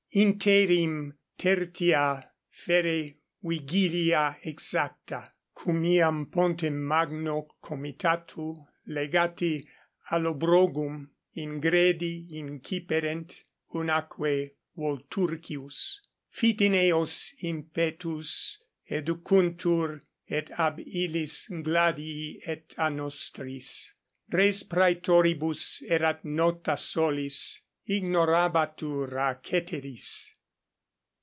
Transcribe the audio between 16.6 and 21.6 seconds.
in eos impetus; educuntur et ab illis